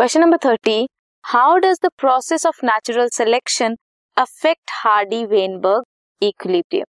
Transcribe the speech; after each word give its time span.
Question 0.00 0.20
number 0.20 0.36
thirty 0.44 0.74
how 1.24 1.56
does 1.62 1.78
the 1.82 1.88
process 1.98 2.46
of 2.46 2.60
natural 2.66 3.08
selection 3.14 3.74
affect 4.16 4.70
Hardy 4.74 5.24
Weinberg 5.32 6.22
equilibrium 6.22 6.84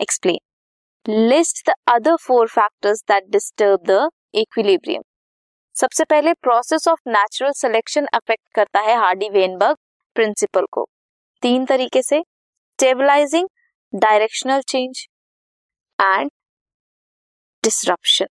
explain 0.00 1.18
list 1.28 1.62
the 1.68 1.74
other 1.88 2.16
four 2.22 2.48
factors 2.48 3.02
that 3.08 3.28
disturb 3.32 3.84
the 3.90 3.98
equilibrium 4.40 5.02
सबसे 5.76 6.04
पहले 6.04 6.32
process 6.42 6.88
of 6.88 7.08
natural 7.08 7.52
selection 7.56 8.06
affect 8.14 8.42
करता 8.54 8.80
है 8.88 8.96
Hardy 9.00 9.28
Weinberg 9.28 9.76
principle 10.16 10.66
को। 10.72 10.86
तीन 11.42 11.64
तरीके 11.64 12.02
से 12.02 12.20
stabilising 12.20 13.48
directional 13.92 14.62
change 14.68 15.06
and 15.98 16.30
disruption 17.64 18.28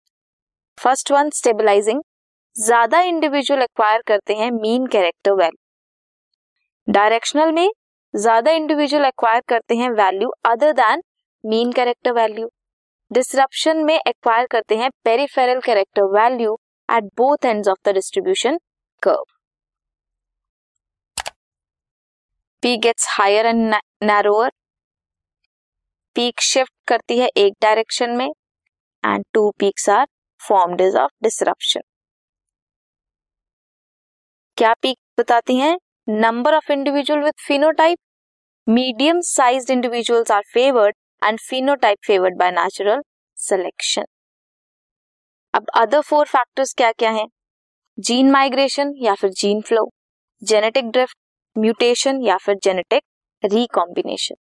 first 0.78 1.12
one 1.12 1.30
stabilising 1.42 2.02
ज़्यादा 2.56 3.00
individual 3.02 3.62
acquire 3.62 4.02
करते 4.08 4.34
हैं 4.36 4.50
मीन 4.52 4.86
कैरेक्टर 4.88 5.32
वैल्यू 5.34 6.94
डायरेक्शनल 6.94 7.52
में 7.52 7.70
ज़्यादा 8.14 8.52
इंडिविजुअल 8.52 9.06
एक्वायर 9.06 9.42
करते 9.48 9.76
हैं 9.76 9.90
value 9.92 10.30
other 10.46 10.72
then 10.74 11.02
mean 11.44 11.72
character 11.72 12.12
value 12.14 12.50
disruption 13.12 13.84
में 13.86 13.96
एक्वायर 13.98 14.48
करते 14.52 14.76
हैं 14.78 14.90
peripheral 15.04 15.60
character 15.62 16.04
value 16.14 16.58
at 16.90 17.04
both 17.18 17.46
ends 17.46 17.68
of 17.68 17.78
the 17.86 17.94
distribution 17.94 18.58
curve 19.02 19.24
P 22.64 22.76
gets 22.78 23.08
higher 23.10 23.46
and 23.46 23.74
narrower 24.04 24.52
peak 26.16 26.42
shift 26.44 26.74
करती 26.88 27.18
है 27.20 27.30
एक 27.38 27.54
डायरेक्शन 27.62 28.18
में 28.18 28.28
and 29.04 29.24
two 29.34 29.50
peaks 29.60 29.90
are 29.90 30.06
formed 30.42 30.82
of 30.98 31.12
disruption 31.24 31.82
क्या 34.58 34.74
peak 34.82 34.98
बताती 35.20 35.56
हैं? 35.58 35.78
Number 36.10 36.54
of 36.54 36.72
individual 36.72 37.20
with 37.24 37.34
phenotype 37.40 37.98
medium 38.68 39.20
size 39.24 39.72
individuals 39.72 40.32
are 40.32 40.42
favoured 40.54 40.96
and 41.22 41.40
phenotype 41.40 41.98
favoured 42.08 42.38
by 42.38 42.52
natural 42.52 43.02
selection 43.38 44.06
अब 45.54 45.70
other 45.76 46.02
four 46.02 46.26
factors 46.28 46.74
क्या 46.74 46.92
क्या 46.94 47.12
हैं? 47.12 47.26
जीन 47.98 48.32
माइग्रेशन 48.32 48.94
या 48.98 49.16
फिर 49.16 49.30
gene 49.38 49.62
flow 49.62 49.90
genetic 50.42 50.92
drift 50.92 51.18
mutation 51.56 52.22
या 52.22 52.38
फिर 52.38 52.58
जेनेटिक 52.64 53.04
रिकॉम्बिनेशन 53.44 54.36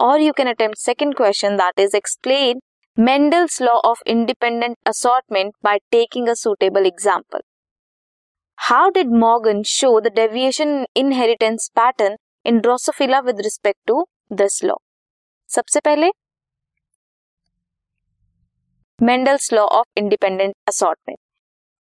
और 0.00 0.20
you 0.20 0.32
can 0.32 0.48
attempt 0.48 0.78
second 0.78 1.16
question 1.16 1.56
that 1.56 1.80
is 1.80 1.96
explain 1.96 2.60
Mendel's 2.96 3.60
law 3.62 3.74
of 3.84 4.02
independent 4.08 4.76
assortment 4.88 5.52
by 5.64 5.78
taking 5.90 6.28
a 6.28 6.34
suitable 6.36 6.86
example 6.86 7.40
How 8.58 8.88
did 8.94 9.12
Morgan 9.14 9.62
show 9.66 9.88
the 10.00 10.10
deviation 10.14 10.84
inheritance 10.96 11.68
pattern 11.76 12.16
in 12.46 12.58
in 12.60 13.24
with 13.24 13.40
respect 13.42 13.78
to 13.86 14.04
this 14.32 14.62
law 14.64 14.74
सबसे 15.50 15.80
पहले 15.80 16.10
Mendel's 18.98 19.52
law 19.52 19.64
of 19.78 19.86
independent 19.98 20.54
assortment 20.68 21.18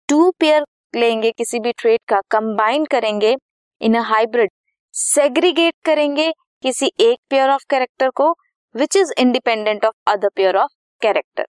two 0.09 0.29
pair 0.39 0.63
लेंगे, 0.93 1.31
किसी 1.31 1.59
भी 1.59 1.71
trade 1.71 1.99
का 2.09 2.21
combine 2.31 2.85
करेंगे 2.91 3.35
इन 3.81 3.95
a 3.95 4.03
hybrid 4.11 4.51
segregate 4.93 5.73
करेंगे, 5.85 6.31
किसी 6.63 6.91
एक 7.01 7.17
पेयर 7.29 7.49
ऑफ़ 7.49 7.65
कैरेक्टर 7.69 8.09
को 8.15 8.31
which 8.75 8.95
is 8.97 9.13
independent 9.19 9.85
of 9.85 10.11
other 10.11 10.29
pair 10.35 10.57
of 10.57 10.71
character 11.01 11.45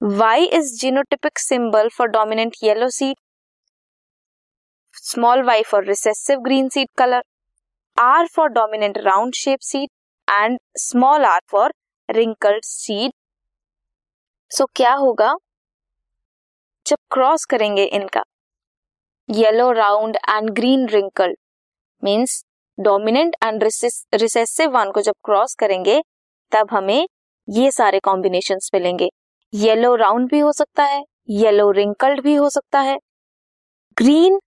Y 0.00 0.44
is 0.46 0.74
genotypic 0.80 1.38
symbol 1.40 1.88
for 1.98 2.08
dominant 2.10 2.56
yellow 2.62 2.88
seed 2.90 3.16
small 5.06 5.42
Y 5.42 5.62
for 5.62 5.84
recessive 5.84 6.40
green 6.40 6.68
seed 6.68 6.88
colour 6.98 7.22
R 7.96 8.26
for 8.26 8.48
dominant 8.50 8.98
round 8.98 9.34
shape 9.34 9.60
seed 9.62 9.88
and 10.28 10.58
small 10.78 11.24
R 11.24 11.40
for 11.50 11.72
wrinkled 12.08 12.64
seed 12.64 13.12
so 14.50 14.66
क्या 14.76 14.92
होगा? 14.94 15.34
जब 16.86 16.96
cross 17.10 17.44
करेंगे 17.44 17.84
इनका 17.84 18.22
yellow 19.28 19.70
round 19.72 20.16
and 20.16 20.50
green 20.50 20.86
wrinkled 20.88 21.36
means 22.02 22.42
dominant 22.78 23.36
and 23.44 23.62
recessive 23.62 24.70
one 24.70 24.90
को 24.90 25.00
जब 25.00 25.14
cross 25.24 25.54
करेंगे, 25.54 26.00
तब 26.52 26.68
हमें 26.70 27.08
ये 27.48 27.70
सारे 27.70 27.98
कॉम्बिनेशन 28.00 28.58
मिलेंगे। 28.74 29.08
येलो 29.52 29.94
राउंड 29.96 30.28
भी 30.30 30.38
हो 30.38 30.52
सकता 30.52 30.84
है 30.84 31.02
येलो 31.30 31.70
रिंकल्ड 31.70 32.20
भी 32.20 32.34
हो 32.34 32.48
सकता 32.50 32.80
है। 32.80 32.96
Green 33.96 34.38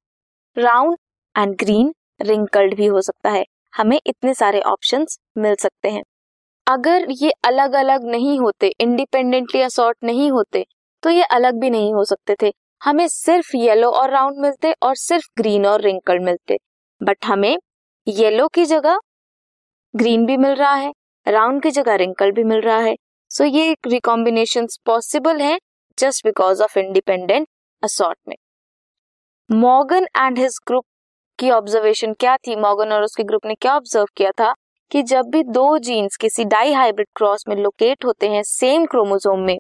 round 0.57 0.97
and 1.35 1.55
green 1.55 1.93
wrinkled 2.21 2.75
भी 2.75 2.85
हो 2.85 3.01
सकता 3.01 3.29
है। 3.29 3.45
हमें 3.73 3.99
इतने 4.05 4.33
सारे 4.33 4.61
ऑप्शन 4.61 5.05
मिल 5.37 5.55
सकते 5.55 5.89
हैं। 5.89 6.03
अगर 6.67 7.05
ये 7.11 7.31
अलग 7.45 7.73
अलग 7.75 8.03
नहीं 8.05 8.37
होते 8.39 8.67
इंडिपेंडेंटली 8.79 9.61
असॉर्ट 9.61 9.97
नहीं 10.03 10.29
होते 10.31 10.65
तो 11.03 11.09
ये 11.09 11.23
अलग 11.23 11.59
भी 11.59 11.69
नहीं 11.69 11.93
हो 11.93 12.03
सकते 12.05 12.35
थे। 12.41 12.51
हमें 12.81 13.07
सिर्फ़ 13.07 13.55
येलो 13.57 13.89
और 13.91 14.11
राउंड 14.11 14.37
मिलते 14.37 14.71
और 14.83 14.95
सिर्फ़ 14.97 15.27
ग्रीन 15.37 15.65
और 15.65 15.81
रिंकल्ड 15.81 16.23
मिलते। 16.23 16.57
बट 17.01 17.25
हमें 17.25 17.57
येलो 18.07 18.47
की 18.47 18.65
जगह 18.65 18.99
ग्रीन 19.93 20.25
भी 20.25 20.37
मिल 20.37 20.53
रहा 20.55 20.73
है 20.73 20.91
राउंड 21.27 21.61
की 21.63 21.71
जगह 21.71 21.95
रिंकल 21.95 22.31
भी 22.31 22.43
मिल 22.43 22.61
रहा 22.61 22.79
है। 22.79 22.95
सो 23.31 23.43
so 23.43 23.53
ये 23.55 23.75
रिकॉम्बिनेशन 23.87 24.67
पॉसिबल 24.85 25.41
है 25.41 25.57
just 25.97 26.25
because 26.25 26.63
of 26.63 26.77
independent 26.79 27.47
assortment 27.83 28.39
Morgan 29.49 30.05
and 30.17 30.37
his 30.39 30.57
group 30.67 30.83
की 31.39 31.49
ऑब्जर्वेशन 31.51 32.13
क्या 32.13 32.35
थी? 32.37 32.55
मॉर्गन 32.55 32.91
और 32.93 33.03
उसके 33.03 33.23
ग्रुप 33.23 33.45
ने 33.45 33.53
क्या 33.55 33.75
ऑब्ज़र्व 33.75 34.05
किया 34.15 34.31
था? 34.31 34.53
कि 34.91 35.01
जब 35.03 35.29
भी 35.29 35.41
दो 35.43 35.77
जीन्स 35.77 36.17
किसी 36.17 36.43
डाई 36.45 36.71
हाइब्रिड 36.73 37.07
क्रॉस 37.15 37.43
में 37.47 37.55
लोकेट 37.55 38.05
होते 38.05 38.27
हैं 38.29 38.41
सेम 38.43 38.85
क्रोमोसोम 38.85 39.39
में 39.39 39.57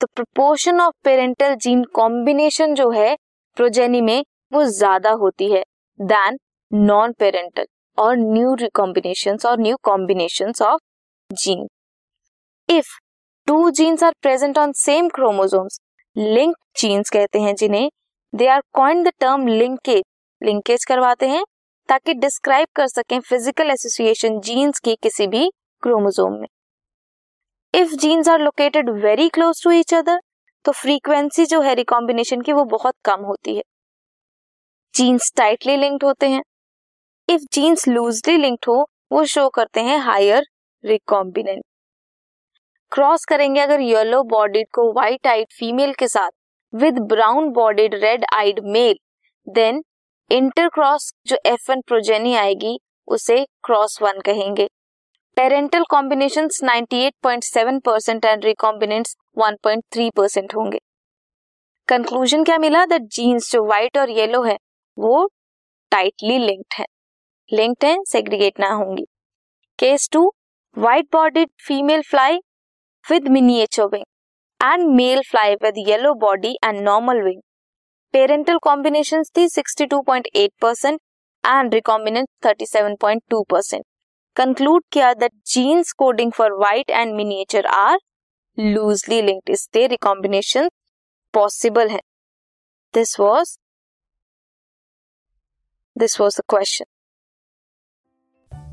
तो 0.00 0.06
proportion 0.06 0.80
of 0.80 0.94
parental 1.04 1.54
gene 1.54 1.82
combination 1.94 2.74
जो 2.74 2.88
है 2.90 3.16
प्रोजेनी 3.56 4.00
में 4.00 4.24
वो 4.52 4.64
ज़्यादा 4.64 5.10
होती 5.20 5.50
है 5.52 5.62
देन 5.98 6.38
नॉन 6.72 7.12
पेरेंटल 7.12 7.66
और 7.98 8.16
न्यू 8.16 8.54
रिकॉम्बिनेशन 8.54 9.38
और 9.46 9.58
new 9.60 9.76
combination 9.82 10.52
of 10.62 10.80
gene 11.30 11.66
if 12.68 12.96
two 13.48 13.70
genes 13.72 14.02
are 14.02 14.14
present 14.22 14.58
on 14.58 14.72
same 14.76 15.08
chromosomes 15.08 15.80
link 16.16 16.56
genes 16.76 17.10
कहते 17.10 17.40
हैं 17.40 17.54
जिन्हें 17.54 17.88
they 18.34 18.46
are 18.48 18.62
coin 18.74 19.02
the 19.02 19.08
term 19.20 19.46
linkage 19.46 20.02
linkage 20.42 20.84
करवाते 20.84 21.28
हैं, 21.28 21.44
ताकि 21.88 22.14
डिस्क्राइब 22.14 22.68
कर 22.76 22.86
सकें 22.86 23.20
फ़िज़िकल 23.20 23.70
एसोसिएशन 23.70 24.40
जीन्स 24.40 24.78
की 24.78 24.94
किसी 25.02 25.26
भी 25.26 25.50
क्रोमोजोम 25.82 26.32
में। 26.32 26.46
If 27.74 27.94
genes 27.96 28.28
are 28.28 28.40
located 28.40 28.90
very 29.04 29.28
close 29.28 29.62
to 29.64 29.70
each 29.70 29.94
other 29.94 30.20
तो 30.64 30.72
फ्रीक्वेंसी 30.72 31.46
जो 31.46 31.60
है 31.60 31.74
रिकॉम्बिनेशन 31.74 32.40
की 32.40 32.52
वो 32.52 32.64
बहुत 32.66 32.94
कम 33.04 33.24
होती 33.24 33.56
है। 33.56 33.62
जीन्स 34.94 35.32
टाइटली 35.36 35.76
लिंक्ड 35.76 36.04
होते 36.04 36.28
हैं। 36.28 36.42
इफ़ 37.28 37.42
जीन्स 37.52 37.88
लूजली 37.88 38.36
लिंक्ड 38.36 38.64
हो, 38.68 38.86
वो 39.12 39.24
शो 39.26 39.48
करते 39.48 39.80
हैं 39.82 39.98
हायर 40.00 40.46
रिकॉम्बिनेंट 40.84 41.64
क्रॉस 42.92 43.24
करेंगे 43.24 43.60
अगर 43.60 43.80
येलो 43.80 44.22
बॉडीड 44.30 44.66
को 44.74 44.92
व्हाइट 44.92 45.26
आइड 45.26 45.46
फीमेल 45.58 45.94
के 45.94 46.08
साथ 46.08 46.30
with 46.74 46.98
brown 46.98 47.48
bodied 47.48 47.94
red 47.94 48.24
eyed 48.34 48.60
male 48.64 48.94
then 49.48 49.82
intercross 50.30 51.12
जो 51.26 51.36
एफ़ 51.46 51.70
वन 51.70 51.80
प्रोजेनी 51.80 52.34
आएगी, 52.34 52.80
उसे 53.08 53.46
क्रॉस 53.64 54.02
वन 54.02 54.20
कहेंगे। 54.20 54.68
Parental 55.36 55.84
combination 55.90 56.48
98.7 56.48 57.80
percent 57.80 58.24
and 58.24 58.44
recombinants 58.44 59.16
1.3 59.38 60.10
percent 60.16 60.54
होंगे। 60.54 60.78
कंक्लूजन 61.88 62.44
क्या 62.44 62.58
मिला? 62.58 62.84
दैट 62.86 63.02
जीन्स 63.02 63.52
जो 63.52 63.64
व्हाइट 63.64 63.98
और 63.98 64.10
येलो 64.10 64.42
है, 64.42 64.58
वो 64.98 65.30
टाइटली 65.90 66.38
लिंक्ड 66.38 66.74
है। 66.78 66.86
लिंक्ड 67.52 67.84
है 67.84 67.96
सेग्रीगेट 68.04 68.60
ना 68.60 68.68
होंगी। 68.68 69.06
Case 69.78 70.08
two 70.12 70.32
white 70.78 71.06
bodied 71.12 71.50
female 71.66 72.02
fly 72.02 72.38
with 73.10 73.28
miniature 73.28 73.84
wing 73.84 74.04
and 74.63 74.87
male 74.95 75.21
fly 75.29 75.55
with 75.63 75.77
yellow 75.87 76.13
body 76.19 76.55
and 76.63 76.79
normal 76.81 77.21
wing 77.23 77.41
parental 78.13 78.57
combination 78.61 79.23
थी 79.37 79.47
62.8 79.49 80.47
percent 80.61 80.99
and 81.43 81.73
recombinant 81.73 82.27
37.2 82.45 83.43
percent 83.49 83.83
conclude 84.35 84.83
किया 84.91 85.13
that 85.15 85.31
genes 85.47 85.91
coding 85.97 86.31
for 86.31 86.53
white 86.55 86.89
and 86.91 87.15
miniature 87.15 87.65
are 87.75 87.97
loosely 88.57 89.21
linked 89.21 89.49
इससे 89.49 89.85
recombination 89.87 90.69
possible 91.33 91.89
है 91.89 91.99
this 92.93 93.19
was 93.19 93.57
this 95.95 96.19
was 96.21 96.37
the 96.37 96.43
question 96.49 96.85